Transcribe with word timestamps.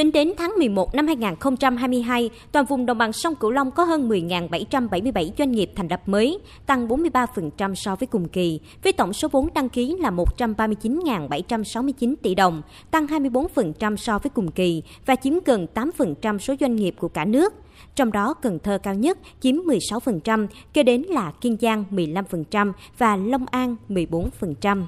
Tính 0.00 0.12
đến 0.12 0.32
tháng 0.36 0.52
11 0.58 0.94
năm 0.94 1.06
2022, 1.06 2.30
toàn 2.52 2.66
vùng 2.66 2.86
đồng 2.86 2.98
bằng 2.98 3.12
sông 3.12 3.34
Cửu 3.34 3.50
Long 3.50 3.70
có 3.70 3.84
hơn 3.84 4.08
10.777 4.08 5.30
doanh 5.38 5.52
nghiệp 5.52 5.70
thành 5.76 5.88
lập 5.88 6.00
mới, 6.06 6.38
tăng 6.66 6.88
43% 6.88 7.74
so 7.74 7.96
với 7.96 8.06
cùng 8.06 8.28
kỳ, 8.28 8.60
với 8.82 8.92
tổng 8.92 9.12
số 9.12 9.28
vốn 9.28 9.48
đăng 9.54 9.68
ký 9.68 9.96
là 9.98 10.10
139.769 10.10 12.14
tỷ 12.22 12.34
đồng, 12.34 12.62
tăng 12.90 13.06
24% 13.06 13.96
so 13.96 14.18
với 14.18 14.30
cùng 14.30 14.50
kỳ 14.50 14.82
và 15.06 15.16
chiếm 15.16 15.34
gần 15.44 15.66
8% 15.74 16.38
số 16.38 16.54
doanh 16.60 16.76
nghiệp 16.76 16.94
của 16.98 17.08
cả 17.08 17.24
nước. 17.24 17.54
Trong 17.94 18.12
đó 18.12 18.34
Cần 18.34 18.58
Thơ 18.58 18.78
cao 18.82 18.94
nhất 18.94 19.18
chiếm 19.40 19.54
16%, 19.54 20.46
kế 20.72 20.82
đến 20.82 21.02
là 21.02 21.32
Kiên 21.40 21.56
Giang 21.60 21.84
15% 21.90 22.72
và 22.98 23.16
Long 23.16 23.46
An 23.50 23.76
14%. 23.88 24.84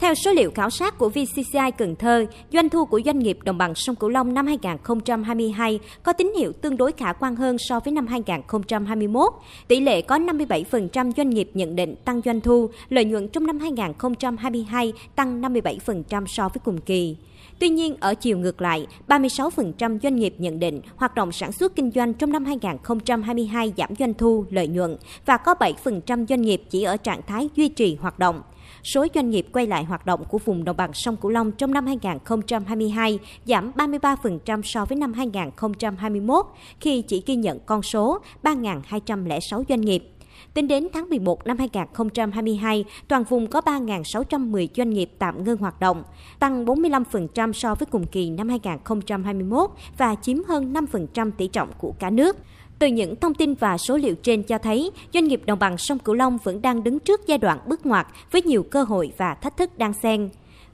Theo 0.00 0.14
số 0.14 0.32
liệu 0.32 0.50
khảo 0.50 0.70
sát 0.70 0.98
của 0.98 1.08
VCCI 1.08 1.70
Cần 1.78 1.96
Thơ, 1.96 2.26
doanh 2.52 2.68
thu 2.68 2.84
của 2.84 3.00
doanh 3.04 3.18
nghiệp 3.18 3.38
đồng 3.42 3.58
bằng 3.58 3.74
sông 3.74 3.96
Cửu 3.96 4.10
Long 4.10 4.34
năm 4.34 4.46
2022 4.46 5.80
có 6.02 6.12
tín 6.12 6.32
hiệu 6.38 6.52
tương 6.52 6.76
đối 6.76 6.92
khả 6.92 7.12
quan 7.12 7.36
hơn 7.36 7.56
so 7.58 7.80
với 7.80 7.92
năm 7.92 8.06
2021. 8.06 9.32
Tỷ 9.68 9.80
lệ 9.80 10.02
có 10.02 10.18
57% 10.18 11.12
doanh 11.16 11.30
nghiệp 11.30 11.50
nhận 11.54 11.76
định 11.76 11.96
tăng 12.04 12.20
doanh 12.24 12.40
thu, 12.40 12.70
lợi 12.88 13.04
nhuận 13.04 13.28
trong 13.28 13.46
năm 13.46 13.58
2022 13.58 14.92
tăng 15.16 15.42
57% 15.42 16.26
so 16.26 16.48
với 16.48 16.60
cùng 16.64 16.80
kỳ. 16.80 17.16
Tuy 17.58 17.68
nhiên, 17.68 17.96
ở 18.00 18.14
chiều 18.14 18.38
ngược 18.38 18.62
lại, 18.62 18.86
36% 19.08 19.98
doanh 20.02 20.16
nghiệp 20.16 20.34
nhận 20.38 20.58
định 20.58 20.80
hoạt 20.96 21.14
động 21.14 21.32
sản 21.32 21.52
xuất 21.52 21.76
kinh 21.76 21.90
doanh 21.90 22.14
trong 22.14 22.32
năm 22.32 22.44
2022 22.44 23.72
giảm 23.76 23.90
doanh 23.98 24.14
thu, 24.14 24.44
lợi 24.50 24.68
nhuận 24.68 24.96
và 25.26 25.36
có 25.36 25.54
7% 25.54 26.26
doanh 26.26 26.42
nghiệp 26.42 26.62
chỉ 26.70 26.82
ở 26.82 26.96
trạng 26.96 27.22
thái 27.26 27.48
duy 27.54 27.68
trì 27.68 27.96
hoạt 28.00 28.18
động 28.18 28.42
số 28.86 29.06
doanh 29.14 29.30
nghiệp 29.30 29.46
quay 29.52 29.66
lại 29.66 29.84
hoạt 29.84 30.06
động 30.06 30.24
của 30.28 30.38
vùng 30.38 30.64
đồng 30.64 30.76
bằng 30.76 30.92
sông 30.92 31.16
Cửu 31.16 31.30
Long 31.30 31.52
trong 31.52 31.72
năm 31.72 31.86
2022 31.86 33.18
giảm 33.44 33.72
33% 33.72 34.62
so 34.62 34.84
với 34.84 34.98
năm 34.98 35.12
2021 35.12 36.46
khi 36.80 37.02
chỉ 37.02 37.22
ghi 37.26 37.34
nhận 37.34 37.58
con 37.66 37.82
số 37.82 38.18
3.206 38.42 39.64
doanh 39.68 39.80
nghiệp. 39.80 40.10
Tính 40.54 40.68
đến 40.68 40.88
tháng 40.92 41.08
11 41.08 41.46
năm 41.46 41.58
2022, 41.58 42.84
toàn 43.08 43.24
vùng 43.24 43.46
có 43.46 43.60
3.610 43.60 44.66
doanh 44.76 44.90
nghiệp 44.90 45.10
tạm 45.18 45.44
ngưng 45.44 45.58
hoạt 45.58 45.80
động, 45.80 46.02
tăng 46.38 46.64
45% 46.64 47.52
so 47.52 47.74
với 47.74 47.86
cùng 47.86 48.06
kỳ 48.06 48.30
năm 48.30 48.48
2021 48.48 49.70
và 49.98 50.14
chiếm 50.22 50.44
hơn 50.44 50.72
5% 50.72 51.30
tỷ 51.30 51.48
trọng 51.48 51.68
của 51.78 51.92
cả 51.98 52.10
nước. 52.10 52.36
Từ 52.78 52.86
những 52.86 53.16
thông 53.16 53.34
tin 53.34 53.54
và 53.54 53.78
số 53.78 53.96
liệu 53.96 54.14
trên 54.14 54.42
cho 54.42 54.58
thấy, 54.58 54.90
doanh 55.14 55.24
nghiệp 55.24 55.40
đồng 55.46 55.58
bằng 55.58 55.78
sông 55.78 55.98
Cửu 55.98 56.14
Long 56.14 56.38
vẫn 56.44 56.62
đang 56.62 56.84
đứng 56.84 56.98
trước 56.98 57.26
giai 57.26 57.38
đoạn 57.38 57.58
bước 57.66 57.86
ngoặt 57.86 58.06
với 58.30 58.42
nhiều 58.42 58.62
cơ 58.62 58.82
hội 58.82 59.12
và 59.16 59.34
thách 59.34 59.56
thức 59.56 59.78
đang 59.78 59.92
xen. 59.92 60.28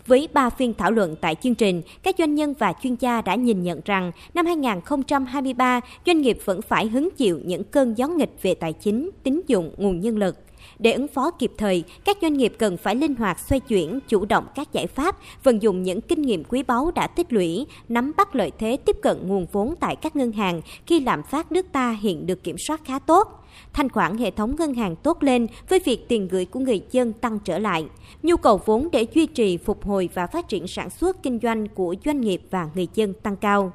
Với 0.06 0.28
ba 0.33 0.50
phiên 0.50 0.75
thảo 0.75 0.91
luận 0.91 1.17
tại 1.20 1.34
chương 1.34 1.55
trình, 1.55 1.83
các 2.03 2.14
doanh 2.19 2.34
nhân 2.34 2.55
và 2.58 2.73
chuyên 2.83 2.95
gia 2.95 3.23
đã 3.23 3.34
nhìn 3.34 3.62
nhận 3.62 3.80
rằng 3.84 4.12
năm 4.34 4.47
2023, 4.47 5.80
doanh 6.06 6.20
nghiệp 6.20 6.39
vẫn 6.45 6.62
phải 6.62 6.86
hứng 6.86 7.08
chịu 7.17 7.41
những 7.45 7.64
cơn 7.64 7.95
gió 7.98 8.08
nghịch 8.08 8.42
về 8.42 8.55
tài 8.55 8.73
chính, 8.73 9.11
tín 9.23 9.41
dụng, 9.47 9.75
nguồn 9.77 10.00
nhân 10.00 10.19
lực. 10.19 10.36
Để 10.78 10.92
ứng 10.92 11.08
phó 11.08 11.30
kịp 11.30 11.52
thời, 11.58 11.84
các 12.05 12.18
doanh 12.22 12.34
nghiệp 12.34 12.52
cần 12.58 12.77
phải 12.77 12.94
linh 12.94 13.14
hoạt 13.14 13.38
xoay 13.48 13.60
chuyển, 13.60 13.98
chủ 14.08 14.24
động 14.24 14.46
các 14.55 14.72
giải 14.72 14.86
pháp, 14.86 15.16
vận 15.42 15.62
dụng 15.62 15.82
những 15.82 16.00
kinh 16.00 16.22
nghiệm 16.22 16.44
quý 16.44 16.62
báu 16.62 16.91
đã 16.91 17.06
tích 17.06 17.32
lũy, 17.32 17.66
nắm 17.88 18.12
bắt 18.16 18.34
lợi 18.34 18.50
thế 18.58 18.77
tiếp 18.84 18.96
cận 19.02 19.28
nguồn 19.28 19.46
vốn 19.52 19.74
tại 19.80 19.96
các 19.96 20.16
ngân 20.16 20.33
hàng 20.33 20.60
khi 20.86 21.00
lạm 21.00 21.22
phát 21.22 21.52
nước 21.52 21.66
ta 21.72 21.96
hiện 22.00 22.27
được 22.27 22.44
kiểm 22.44 22.56
soát 22.58 22.80
khá 22.84 22.98
tốt. 22.98 23.28
Thanh 23.72 23.88
khoản 23.88 24.18
hệ 24.18 24.30
thống 24.30 24.56
ngân 24.58 24.74
hàng 24.74 24.96
tốt 24.96 25.22
lên 25.22 25.46
với 25.68 25.78
việc 25.78 26.08
tiền 26.08 26.28
gửi 26.28 26.44
của 26.44 26.60
người 26.60 26.83
dân 26.90 27.12
tăng 27.12 27.38
trở 27.38 27.58
lại. 27.58 27.86
Nhu 28.22 28.36
cầu 28.36 28.60
vốn 28.64 28.88
để 28.92 29.06
duy 29.14 29.27
trì, 29.27 29.56
phục 29.56 29.84
hồi 29.84 30.08
và 30.14 30.27
phát 30.27 30.48
triển 30.48 30.66
sản 30.66 30.90
xuất 30.90 31.22
kinh 31.22 31.38
doanh 31.42 31.68
của 31.68 31.94
doanh 32.05 32.20
nghiệp 32.20 32.42
và 32.50 32.68
người 32.74 32.88
dân 32.94 33.14
tăng 33.14 33.36
cao. 33.36 33.72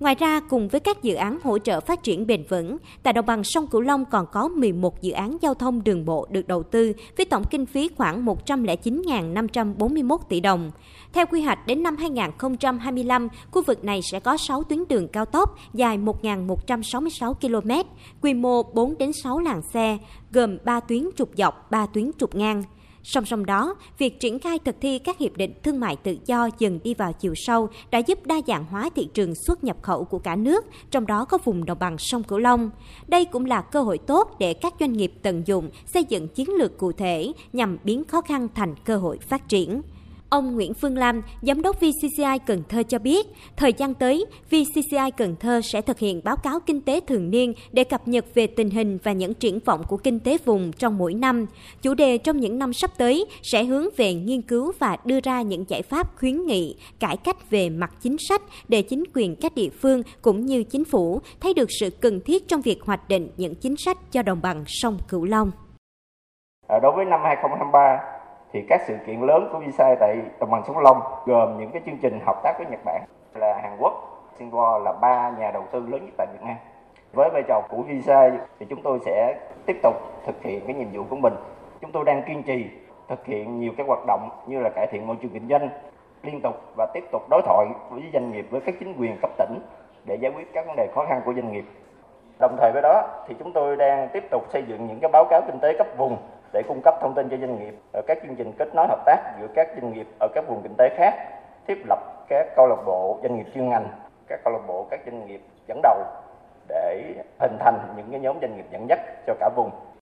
Ngoài 0.00 0.14
ra, 0.14 0.40
cùng 0.40 0.68
với 0.68 0.80
các 0.80 1.02
dự 1.02 1.14
án 1.14 1.38
hỗ 1.42 1.58
trợ 1.58 1.80
phát 1.80 2.02
triển 2.02 2.26
bền 2.26 2.44
vững, 2.48 2.76
tại 3.02 3.12
đồng 3.12 3.26
bằng 3.26 3.44
sông 3.44 3.66
Cửu 3.66 3.80
Long 3.80 4.04
còn 4.04 4.26
có 4.32 4.48
11 4.48 5.02
dự 5.02 5.12
án 5.12 5.36
giao 5.42 5.54
thông 5.54 5.84
đường 5.84 6.04
bộ 6.04 6.26
được 6.30 6.48
đầu 6.48 6.62
tư 6.62 6.92
với 7.16 7.26
tổng 7.26 7.44
kinh 7.50 7.66
phí 7.66 7.90
khoảng 7.96 8.24
109.541 8.24 10.18
tỷ 10.28 10.40
đồng. 10.40 10.70
Theo 11.12 11.26
quy 11.26 11.42
hoạch 11.42 11.66
đến 11.66 11.82
năm 11.82 11.96
2025, 11.96 13.28
khu 13.50 13.62
vực 13.62 13.84
này 13.84 14.00
sẽ 14.02 14.20
có 14.20 14.36
6 14.36 14.62
tuyến 14.62 14.84
đường 14.88 15.08
cao 15.08 15.24
tốc 15.24 15.56
dài 15.74 15.98
1.166 15.98 17.34
km, 17.34 17.70
quy 18.22 18.34
mô 18.34 18.62
4 18.62 18.98
đến 18.98 19.12
6 19.12 19.38
làn 19.38 19.62
xe, 19.62 19.98
gồm 20.32 20.58
3 20.64 20.80
tuyến 20.80 21.08
trục 21.16 21.30
dọc, 21.36 21.70
3 21.70 21.86
tuyến 21.86 22.10
trục 22.18 22.34
ngang. 22.34 22.62
Song 23.10 23.24
song 23.24 23.46
đó, 23.46 23.74
việc 23.98 24.20
triển 24.20 24.38
khai 24.38 24.58
thực 24.58 24.76
thi 24.80 24.98
các 24.98 25.18
hiệp 25.18 25.36
định 25.36 25.52
thương 25.62 25.80
mại 25.80 25.96
tự 25.96 26.16
do 26.26 26.48
dần 26.58 26.78
đi 26.84 26.94
vào 26.94 27.12
chiều 27.12 27.34
sâu 27.36 27.68
đã 27.90 27.98
giúp 27.98 28.26
đa 28.26 28.40
dạng 28.46 28.64
hóa 28.64 28.90
thị 28.96 29.08
trường 29.14 29.34
xuất 29.34 29.64
nhập 29.64 29.76
khẩu 29.82 30.04
của 30.04 30.18
cả 30.18 30.36
nước, 30.36 30.64
trong 30.90 31.06
đó 31.06 31.24
có 31.24 31.38
vùng 31.44 31.64
đồng 31.64 31.78
bằng 31.78 31.98
sông 31.98 32.22
Cửu 32.22 32.38
Long. 32.38 32.70
Đây 33.06 33.24
cũng 33.24 33.44
là 33.44 33.60
cơ 33.60 33.82
hội 33.82 33.98
tốt 33.98 34.36
để 34.38 34.54
các 34.54 34.74
doanh 34.80 34.92
nghiệp 34.92 35.12
tận 35.22 35.42
dụng 35.46 35.70
xây 35.86 36.04
dựng 36.04 36.28
chiến 36.28 36.48
lược 36.58 36.78
cụ 36.78 36.92
thể 36.92 37.32
nhằm 37.52 37.78
biến 37.84 38.04
khó 38.04 38.20
khăn 38.20 38.48
thành 38.54 38.74
cơ 38.84 38.96
hội 38.96 39.18
phát 39.18 39.48
triển. 39.48 39.82
Ông 40.30 40.54
Nguyễn 40.54 40.74
Phương 40.74 40.98
Lam, 40.98 41.22
Giám 41.42 41.62
đốc 41.62 41.76
VCCI 41.80 42.38
Cần 42.46 42.62
Thơ 42.68 42.82
cho 42.82 42.98
biết, 42.98 43.26
thời 43.56 43.72
gian 43.72 43.94
tới, 43.94 44.24
VCCI 44.50 45.10
Cần 45.16 45.36
Thơ 45.40 45.60
sẽ 45.60 45.80
thực 45.80 45.98
hiện 45.98 46.20
báo 46.24 46.36
cáo 46.36 46.60
kinh 46.66 46.80
tế 46.80 47.00
thường 47.00 47.30
niên 47.30 47.52
để 47.72 47.84
cập 47.84 48.08
nhật 48.08 48.24
về 48.34 48.46
tình 48.46 48.70
hình 48.70 48.98
và 49.02 49.12
những 49.12 49.34
triển 49.34 49.60
vọng 49.64 49.82
của 49.88 49.96
kinh 49.96 50.20
tế 50.20 50.38
vùng 50.44 50.72
trong 50.72 50.98
mỗi 50.98 51.14
năm. 51.14 51.46
Chủ 51.82 51.94
đề 51.94 52.18
trong 52.18 52.36
những 52.36 52.58
năm 52.58 52.72
sắp 52.72 52.90
tới 52.98 53.26
sẽ 53.42 53.64
hướng 53.64 53.86
về 53.96 54.14
nghiên 54.14 54.42
cứu 54.42 54.72
và 54.78 54.96
đưa 55.04 55.20
ra 55.20 55.42
những 55.42 55.64
giải 55.68 55.82
pháp 55.82 56.16
khuyến 56.16 56.46
nghị, 56.46 56.76
cải 57.00 57.16
cách 57.16 57.50
về 57.50 57.70
mặt 57.70 57.90
chính 58.00 58.16
sách 58.18 58.42
để 58.68 58.82
chính 58.82 59.04
quyền 59.14 59.36
các 59.36 59.54
địa 59.54 59.70
phương 59.82 60.02
cũng 60.22 60.46
như 60.46 60.62
chính 60.62 60.84
phủ 60.84 61.20
thấy 61.40 61.54
được 61.54 61.68
sự 61.80 61.90
cần 61.90 62.20
thiết 62.20 62.48
trong 62.48 62.60
việc 62.60 62.82
hoạch 62.82 63.08
định 63.08 63.30
những 63.36 63.54
chính 63.54 63.76
sách 63.76 63.98
cho 64.12 64.22
đồng 64.22 64.42
bằng 64.42 64.64
sông 64.66 64.98
Cửu 65.08 65.24
Long. 65.24 65.50
Ờ, 66.66 66.78
đối 66.82 66.92
với 66.96 67.04
năm 67.04 67.20
2023, 67.24 68.17
thì 68.52 68.64
các 68.68 68.80
sự 68.86 68.96
kiện 69.06 69.20
lớn 69.20 69.48
của 69.52 69.58
visa 69.58 69.94
tại 70.00 70.16
đồng 70.40 70.50
bằng 70.50 70.62
sông 70.66 70.78
Long 70.78 71.00
gồm 71.26 71.58
những 71.58 71.70
cái 71.70 71.82
chương 71.86 71.98
trình 72.02 72.20
hợp 72.26 72.40
tác 72.42 72.54
với 72.58 72.66
Nhật 72.70 72.80
Bản 72.84 73.02
là 73.34 73.60
Hàn 73.62 73.76
Quốc, 73.78 73.92
Singapore 74.38 74.84
là 74.84 74.92
ba 74.92 75.30
nhà 75.38 75.50
đầu 75.50 75.64
tư 75.72 75.80
lớn 75.80 76.04
nhất 76.06 76.14
tại 76.16 76.26
Việt 76.32 76.42
Nam. 76.42 76.56
Với 77.12 77.30
vai 77.32 77.42
trò 77.48 77.62
của 77.68 77.82
visa 77.82 78.30
thì 78.58 78.66
chúng 78.70 78.82
tôi 78.82 78.98
sẽ 79.04 79.34
tiếp 79.66 79.76
tục 79.82 79.94
thực 80.26 80.42
hiện 80.42 80.60
cái 80.66 80.74
nhiệm 80.74 80.88
vụ 80.92 81.02
của 81.10 81.16
mình. 81.16 81.34
Chúng 81.80 81.92
tôi 81.92 82.04
đang 82.04 82.22
kiên 82.22 82.42
trì 82.42 82.66
thực 83.08 83.26
hiện 83.26 83.60
nhiều 83.60 83.72
cái 83.76 83.86
hoạt 83.86 84.06
động 84.06 84.28
như 84.46 84.60
là 84.60 84.70
cải 84.70 84.86
thiện 84.86 85.06
môi 85.06 85.16
trường 85.22 85.30
kinh 85.30 85.48
doanh 85.48 85.68
liên 86.22 86.40
tục 86.40 86.54
và 86.76 86.86
tiếp 86.94 87.04
tục 87.12 87.22
đối 87.30 87.42
thoại 87.42 87.66
với 87.90 88.02
doanh 88.12 88.32
nghiệp 88.32 88.46
với 88.50 88.60
các 88.60 88.74
chính 88.80 88.94
quyền 88.98 89.16
cấp 89.22 89.30
tỉnh 89.38 89.58
để 90.04 90.14
giải 90.14 90.32
quyết 90.32 90.52
các 90.52 90.66
vấn 90.66 90.76
đề 90.76 90.88
khó 90.94 91.04
khăn 91.08 91.20
của 91.24 91.34
doanh 91.34 91.52
nghiệp. 91.52 91.64
Đồng 92.38 92.56
thời 92.58 92.72
với 92.72 92.82
đó 92.82 93.02
thì 93.28 93.34
chúng 93.38 93.52
tôi 93.52 93.76
đang 93.76 94.08
tiếp 94.08 94.24
tục 94.30 94.42
xây 94.48 94.62
dựng 94.68 94.86
những 94.86 95.00
cái 95.00 95.10
báo 95.10 95.24
cáo 95.30 95.42
kinh 95.46 95.58
tế 95.58 95.78
cấp 95.78 95.86
vùng 95.96 96.16
để 96.52 96.62
cung 96.68 96.80
cấp 96.82 96.94
thông 97.00 97.14
tin 97.14 97.28
cho 97.28 97.36
doanh 97.36 97.58
nghiệp. 97.58 97.74
Ở 97.92 98.02
các 98.06 98.18
chương 98.22 98.36
trình 98.36 98.52
kết 98.58 98.68
nối 98.74 98.86
hợp 98.88 99.04
tác 99.06 99.34
giữa 99.40 99.46
các 99.54 99.68
doanh 99.74 99.92
nghiệp 99.92 100.06
ở 100.20 100.28
các 100.34 100.44
vùng 100.48 100.62
kinh 100.62 100.74
tế 100.78 100.88
khác, 100.96 101.14
thiết 101.66 101.82
lập 101.86 101.98
các 102.28 102.46
câu 102.56 102.66
lạc 102.66 102.82
bộ 102.86 103.18
doanh 103.22 103.36
nghiệp 103.36 103.46
chuyên 103.54 103.68
ngành, 103.68 103.88
các 104.28 104.40
câu 104.44 104.52
lạc 104.52 104.62
bộ 104.66 104.86
các 104.90 105.00
doanh 105.06 105.26
nghiệp 105.26 105.40
dẫn 105.66 105.80
đầu 105.82 105.98
để 106.68 107.14
hình 107.40 107.56
thành 107.60 107.78
những 107.96 108.06
cái 108.10 108.20
nhóm 108.20 108.38
doanh 108.40 108.56
nghiệp 108.56 108.66
dẫn 108.70 108.88
dắt 108.88 108.98
cho 109.26 109.34
cả 109.40 109.50
vùng. 109.56 109.70